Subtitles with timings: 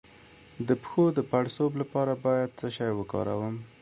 [0.67, 3.55] د پښو د پړسوب لپاره باید څه شی وکاروم؟